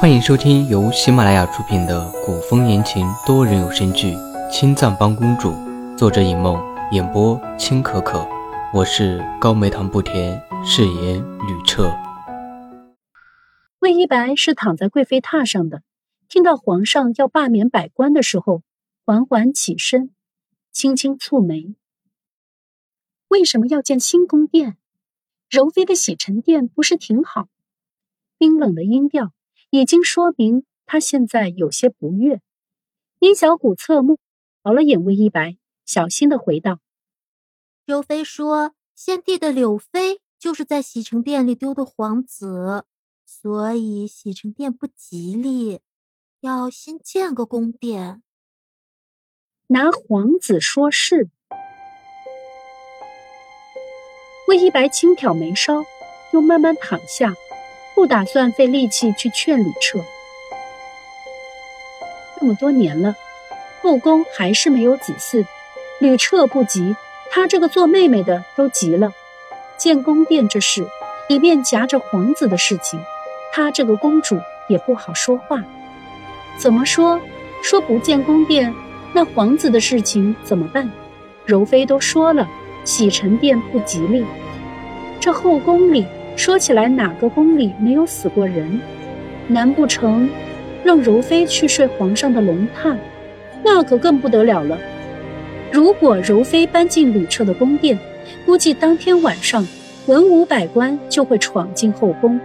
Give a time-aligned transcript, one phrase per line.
[0.00, 4.14] 欢迎收听由喜马拉雅出品的古风言情多人有声剧
[4.50, 5.50] 《青藏帮公主》，
[5.96, 6.58] 作者尹梦，
[6.92, 8.26] 演播青可可。
[8.74, 11.94] 我是高梅糖不甜，饰演吕彻。
[13.78, 15.82] 魏一白是躺在贵妃榻上的，
[16.28, 18.62] 听到皇上要罢免百官的时候，
[19.04, 20.10] 缓缓起身，
[20.72, 21.74] 轻轻蹙眉。
[23.28, 24.76] 为什么要建新宫殿？
[25.48, 27.48] 柔妃的洗尘殿不是挺好？
[28.38, 29.32] 冰冷的音调
[29.72, 32.42] 已经说明他现在有些不悦。
[33.20, 34.18] 殷小谷侧目，
[34.62, 35.56] 瞟了眼魏一白，
[35.86, 36.78] 小心的回道。
[37.86, 42.84] 刘妃说：“先帝的柳妃就是在洗尘殿里丢的皇子，
[43.24, 45.80] 所以洗尘殿不吉利，
[46.40, 48.22] 要先建个宫殿。”
[49.68, 51.30] 拿皇子说事。
[54.48, 55.82] 魏一白轻挑眉梢，
[56.34, 57.32] 又慢慢躺下，
[57.94, 60.00] 不打算费力气去劝吕彻。
[62.38, 63.14] 这么多年了，
[63.82, 65.46] 后宫还是没有子嗣，
[66.00, 66.96] 吕彻不急。
[67.30, 69.12] 他这个做妹妹的都急了，
[69.78, 70.86] 建宫殿这事，
[71.28, 73.00] 里面夹着皇子的事情，
[73.52, 75.62] 他这个公主也不好说话。
[76.58, 77.20] 怎么说？
[77.62, 78.74] 说不建宫殿，
[79.14, 80.90] 那皇子的事情怎么办？
[81.46, 82.48] 柔妃都说了，
[82.84, 84.24] 洗尘殿不吉利。
[85.20, 88.80] 这后宫里说起来，哪个宫里没有死过人？
[89.48, 90.28] 难不成
[90.82, 92.96] 让柔妃去睡皇上的龙榻？
[93.62, 94.78] 那可更不得了了。
[95.70, 97.98] 如果柔妃搬进吕彻的宫殿，
[98.44, 99.66] 估计当天晚上
[100.06, 102.40] 文武百官就会闯进后宫，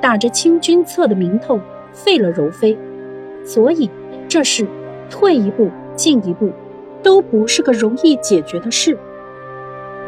[0.00, 1.60] 打着清君侧的名头
[1.92, 2.76] 废了柔妃。
[3.44, 3.90] 所以
[4.28, 4.66] 这事
[5.10, 6.50] 退一步进一步，
[7.02, 8.96] 都不是个容易解决的事。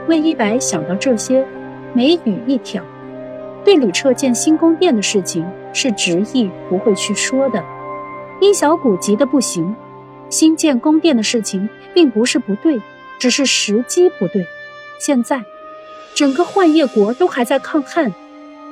[0.09, 1.45] 魏一白想到这些，
[1.93, 2.83] 眉宇一挑，
[3.65, 7.65] 对吕彻建新宫殿的事情是执意不会去说的。
[8.41, 9.75] 殷小谷急得不行。
[10.31, 12.81] 新建宫殿的事情并不是不对，
[13.19, 14.45] 只是时机不对。
[14.99, 15.45] 现在，
[16.15, 18.13] 整个幻夜国都还在抗旱，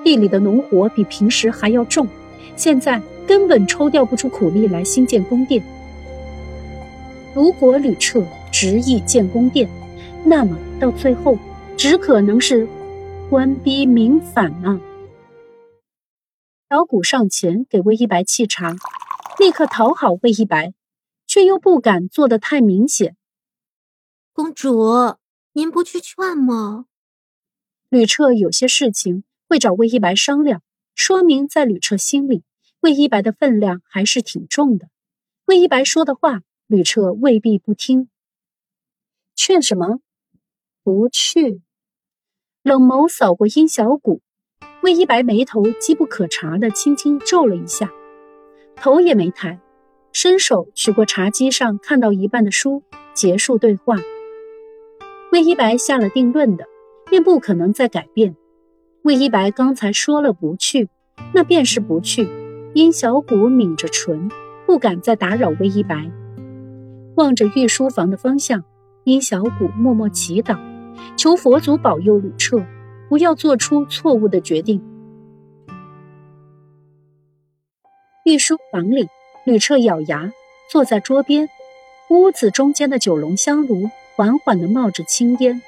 [0.03, 2.09] 地里的农活比平时还要重，
[2.57, 5.63] 现在根本抽调不出苦力来新建宫殿。
[7.35, 9.69] 如果吕彻执意建宫殿，
[10.25, 11.39] 那么到最后
[11.77, 12.67] 只可能是
[13.33, 14.79] 官逼民反啊！
[16.69, 18.77] 小谷上前给魏一白沏茶，
[19.39, 20.75] 立刻讨好魏一白。
[21.27, 23.17] 却又不敢做得太明显。
[24.35, 25.17] 公主，
[25.55, 26.85] 您不去劝吗？
[27.89, 30.63] 吕彻有些事情会找魏一白商量，
[30.95, 32.45] 说明在吕彻心里，
[32.81, 34.91] 魏一白的分量还是挺重的。
[35.47, 38.11] 魏一白说的话，吕彻未必不听。
[39.35, 40.01] 劝什么？
[40.83, 41.63] 不去。
[42.65, 44.21] 冷眸扫过殷小谷，
[44.85, 47.91] 魏一白眉头机不可察的轻轻皱了一下，
[48.77, 49.59] 头也没抬。
[50.13, 52.85] 伸手取过茶几上看到一半的书，
[53.15, 53.97] 结束对话。
[55.33, 56.67] 魏一白下了定论的，
[57.11, 58.37] 便不可能再改变。
[59.03, 60.89] 魏一白刚才说了不去，
[61.35, 62.29] 那便是不去。
[62.75, 64.31] 殷小谷抿着唇，
[64.67, 66.09] 不敢再打扰魏一白。
[67.17, 68.63] 望着御书房的方向，
[69.03, 70.57] 殷小谷默默祈祷，
[71.17, 72.65] 求佛祖保佑吕彻，
[73.09, 74.83] 不要做出错误的决定。
[78.25, 79.09] 御书房里。
[79.45, 80.33] 吕彻咬牙
[80.71, 81.49] 坐在桌边，
[82.11, 85.61] 屋子中间的九龙香炉缓缓地冒着青烟，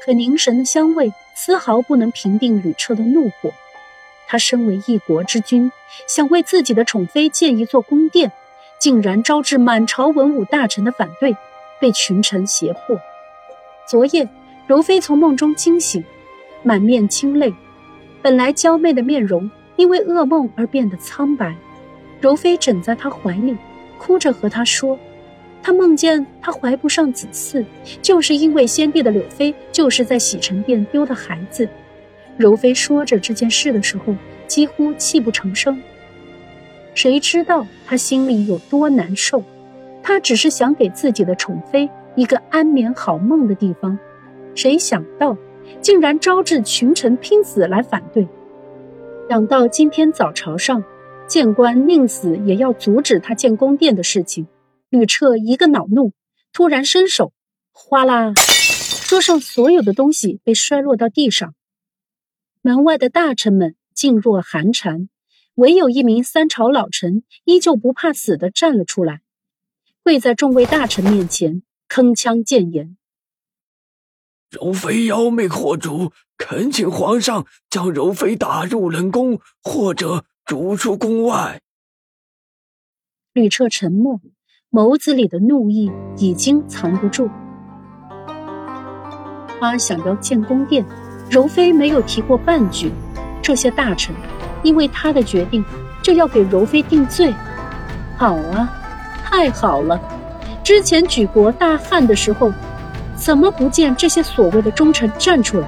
[0.00, 3.50] 可凝神的香味丝毫不能平定吕彻的怒火。
[4.28, 5.72] 他身为一国之君，
[6.06, 8.30] 想为自己的宠妃建一座宫殿，
[8.78, 11.36] 竟然招致满朝文武大臣的反对，
[11.80, 12.96] 被群臣胁迫。
[13.88, 14.28] 昨夜，
[14.66, 16.02] 柔妃从梦中惊醒，
[16.62, 17.52] 满面清泪，
[18.22, 21.54] 本来娇媚的面容因为噩梦而变得苍白。
[22.20, 23.56] 柔妃枕在他怀里，
[23.98, 24.96] 哭着和他说
[25.60, 27.64] ：“她梦见她怀不上子嗣，
[28.00, 31.68] 就是因为先帝的柳妃就是在洗尘殿丢的孩子。”
[32.38, 34.14] 柔妃说着这件事的时候，
[34.46, 35.82] 几乎泣不成声。
[36.94, 39.42] 谁知道她心里有多难受？
[40.02, 43.98] 她只是想给自己的宠妃一个安眠好梦的地方，
[44.54, 45.36] 谁想到
[45.80, 48.28] 竟然招致群臣拼死来反对。
[49.28, 50.82] 想到今天早朝上。
[51.28, 54.48] 谏官宁死也要阻止他建宫殿的事情。
[54.90, 56.12] 吕彻一个恼怒，
[56.52, 57.32] 突然伸手，
[57.72, 58.34] 哗啦，
[59.08, 61.54] 桌上所有的东西被摔落到地上。
[62.60, 65.08] 门外的大臣们噤若寒蝉，
[65.54, 69.22] 唯有一名三朝老臣依旧不怕死的站了出来，
[70.02, 71.62] 跪在众位大臣面前，
[71.92, 72.96] 铿锵谏言
[74.48, 81.60] ：“柔妃妖媚惑主，恳请皇上将柔妃打入冷宫，或者。”逐出宫外。
[83.32, 84.20] 吕彻沉默，
[84.70, 87.30] 眸子里的怒意已经藏不住。
[89.60, 90.84] 他想要建宫殿，
[91.30, 92.90] 柔妃没有提过半句。
[93.40, 94.14] 这些大臣
[94.64, 95.64] 因为他的决定，
[96.02, 97.32] 就要给柔妃定罪。
[98.18, 98.68] 好啊，
[99.24, 100.11] 太好了！
[100.64, 102.52] 之前举国大旱的时候，
[103.16, 105.66] 怎么不见这些所谓的忠臣站出来？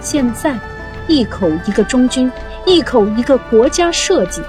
[0.00, 0.56] 现在，
[1.08, 2.30] 一口一个忠君，
[2.64, 4.42] 一口一个国家社稷，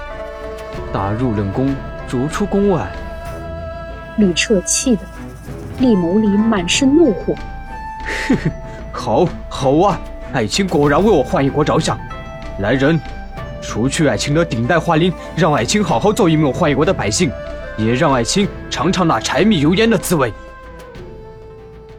[0.92, 1.74] 打入冷宫，
[2.06, 2.86] 逐出宫外。
[4.16, 5.02] 吕彻气得，
[5.78, 7.34] 厉眸里满是怒火。
[8.28, 8.50] 呵呵，
[8.92, 10.00] 好，好啊！
[10.32, 11.98] 爱卿果然为我浣衣国着想。
[12.60, 12.98] 来人，
[13.60, 17.30] 除去爱卿的顶戴花翎，让爱卿好好做一名浣衣国的百姓，
[17.76, 20.30] 也让爱卿尝尝那柴米油盐的滋味。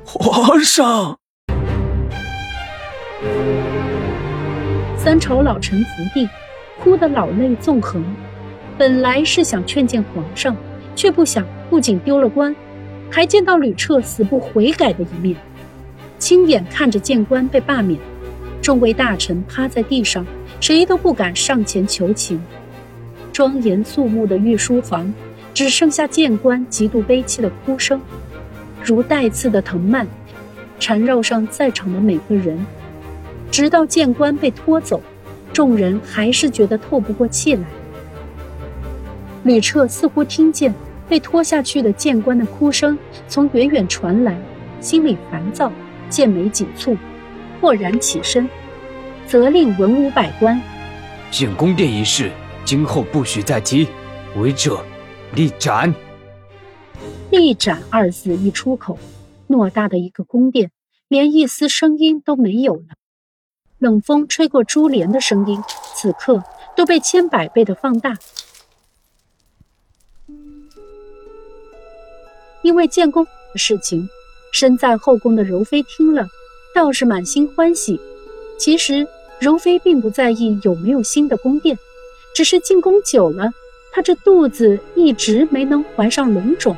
[0.05, 1.17] 皇上，
[4.95, 6.29] 三朝老臣伏地，
[6.79, 8.05] 哭得老泪纵横。
[8.77, 10.55] 本来是想劝谏皇上，
[10.95, 12.55] 却不想不仅丢了官，
[13.09, 15.35] 还见到吕彻死不悔改的一面。
[16.19, 17.99] 亲眼看着谏官被罢免，
[18.61, 20.23] 众位大臣趴在地上，
[20.59, 22.39] 谁都不敢上前求情。
[23.33, 25.11] 庄严肃穆的御书房，
[25.57, 27.99] 只剩下谏官极度悲戚的哭声，
[28.83, 30.05] 如带刺的藤蔓，
[30.79, 32.63] 缠绕上在场的每个人。
[33.49, 35.01] 直到谏官被拖走，
[35.51, 37.63] 众人还是觉得透不过气来。
[39.45, 40.71] 吕彻似乎听见
[41.09, 42.95] 被拖下去的谏官的哭声
[43.27, 44.37] 从远远传来，
[44.79, 45.71] 心里烦躁。
[46.07, 46.95] 剑眉紧蹙，
[47.59, 48.47] 豁然起身，
[49.25, 50.61] 责令文武百官：
[51.31, 52.29] 建宫殿一事，
[52.63, 53.87] 今后不许再提，
[54.35, 54.85] 违者
[55.33, 55.93] 立斩。
[57.31, 58.97] 立斩二字一出口，
[59.47, 60.71] 偌大的一个宫殿，
[61.07, 62.95] 连一丝声音都没有了。
[63.77, 65.61] 冷风吹过珠帘的声音，
[65.95, 66.43] 此刻
[66.75, 68.17] 都被千百倍的放大。
[72.63, 74.09] 因为建宫的事情。
[74.53, 76.25] 身在后宫的柔妃听了，
[76.73, 77.99] 倒是满心欢喜。
[78.57, 79.05] 其实
[79.39, 81.77] 柔妃并不在意有没有新的宫殿，
[82.33, 83.51] 只是进宫久了，
[83.97, 86.77] 她这肚子一直没能怀上龙种。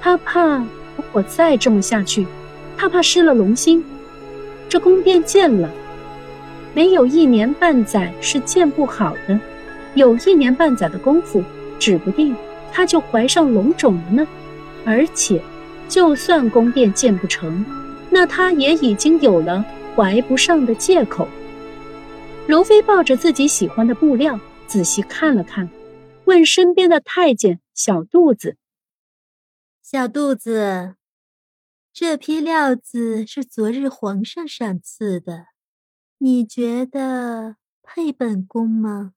[0.00, 0.56] 她怕
[0.96, 2.26] 如果再这么下去，
[2.78, 3.84] 她怕失了龙心。
[4.66, 5.68] 这宫殿建了，
[6.72, 9.38] 没有一年半载是建不好的。
[9.94, 11.44] 有一年半载的功夫，
[11.78, 12.34] 指不定
[12.72, 14.26] 她就怀上龙种了呢。
[14.86, 15.42] 而且。
[15.90, 17.64] 就算宫殿建不成，
[18.10, 19.64] 那他也已经有了
[19.96, 21.26] 怀不上的借口。
[22.46, 24.38] 柔妃抱着自己喜欢的布料，
[24.68, 25.68] 仔细看了看，
[26.30, 28.56] 问身边的太监小肚子
[29.82, 30.94] ：“小肚子，
[31.92, 35.46] 这批料子是昨日皇上赏赐的，
[36.18, 39.14] 你觉得配本宫吗？”“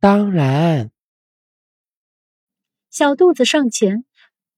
[0.00, 0.90] 当然。”
[2.90, 4.04] 小肚子上前。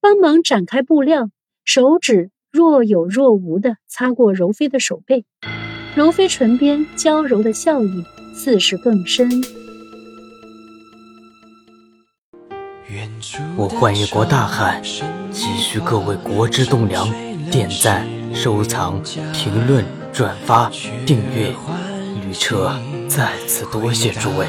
[0.01, 1.31] 帮忙展开布料，
[1.65, 5.25] 手指若有若无的擦过柔妃的手背，
[5.97, 8.05] 柔妃唇边娇柔的笑意
[8.35, 9.64] 似是更深。
[13.57, 14.83] 我幻一国大汉，
[15.33, 17.09] 急需各位国之栋梁
[17.51, 19.03] 点赞、收藏、
[19.33, 20.71] 评论、转发、
[21.07, 21.55] 订阅。
[22.27, 22.73] 吕彻
[23.09, 24.47] 再次多谢诸位。